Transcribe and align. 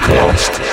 Podcast. 0.00 0.69